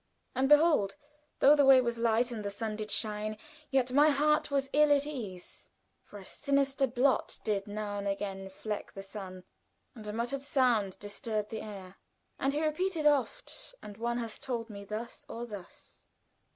[0.33, 0.95] "And behold,
[1.41, 3.37] though the way was light and the sun did shine,
[3.69, 5.69] yet my heart was ill at ease,
[6.05, 9.43] for a sinister blot did now and again fleck the sun,
[9.93, 11.97] and a muttered sound perturbed the air.
[12.39, 15.99] And he repeated oft 'One hath told me thus or thus.'"